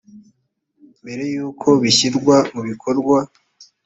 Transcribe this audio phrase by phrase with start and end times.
[1.03, 3.17] mbere y’ uko bishyirwa mu bikorwa